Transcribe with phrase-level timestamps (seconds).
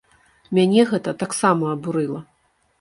[0.57, 2.27] Мяне гэта таксама абурыла.